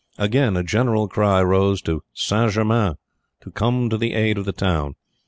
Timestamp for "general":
0.63-1.07